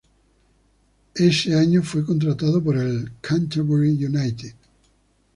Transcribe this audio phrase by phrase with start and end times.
[1.13, 4.55] Ese año fue contratado por el Canterbury United.